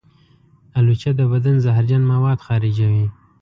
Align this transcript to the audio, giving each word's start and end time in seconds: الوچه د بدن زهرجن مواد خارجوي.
الوچه 0.77 1.11
د 1.19 1.21
بدن 1.31 1.55
زهرجن 1.65 2.01
مواد 2.11 2.39
خارجوي. 2.45 3.05